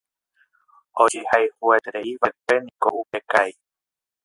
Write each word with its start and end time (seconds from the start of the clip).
Ojehayhuetereívaʼekueniko 1.03 2.87
upe 3.01 3.19
karai. 3.31 3.53